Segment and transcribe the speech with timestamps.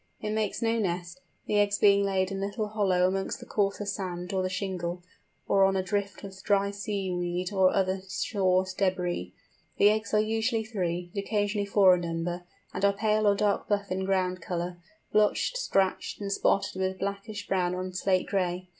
[0.19, 3.85] It makes no nest, the eggs being laid in a little hollow amongst the coarser
[3.85, 5.03] sand or the shingle,
[5.47, 9.31] or on a drift of dry seaweed and other shore débris.
[9.77, 13.67] The eggs are usually three, but occasionally four in number, and are pale or dark
[13.69, 14.77] buff in ground colour,
[15.11, 18.69] blotched, scratched, and spotted with blackish brown and slate gray.